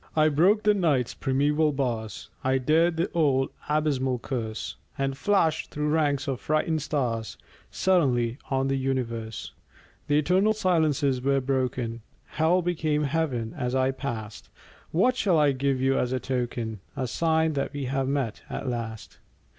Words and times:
I 0.15 0.29
broke 0.29 0.63
the 0.63 0.73
Night's 0.73 1.13
primeval 1.13 1.71
bars, 1.73 2.31
I 2.43 2.57
dared 2.57 2.97
the 2.97 3.11
old 3.11 3.51
abysmal 3.69 4.17
curse, 4.17 4.75
And 4.97 5.15
flashed 5.15 5.69
through 5.69 5.89
ranks 5.89 6.27
of 6.27 6.41
frightened 6.41 6.81
stars 6.81 7.37
Suddenly 7.69 8.39
on 8.49 8.67
the 8.67 8.77
universe! 8.77 9.51
The 10.07 10.17
eternal 10.17 10.53
silences 10.53 11.21
were 11.21 11.39
broken; 11.39 12.01
Hell 12.25 12.63
became 12.63 13.03
Heaven 13.03 13.53
as 13.55 13.75
I 13.75 13.91
passed. 13.91 14.49
What 14.89 15.15
shall 15.15 15.37
I 15.37 15.51
give 15.51 15.79
you 15.79 15.99
as 15.99 16.11
a 16.11 16.19
token, 16.19 16.79
A 16.97 17.05
sign 17.05 17.53
that 17.53 17.71
we 17.71 17.85
have 17.85 18.07
met, 18.07 18.41
at 18.49 18.67
last? 18.67 19.19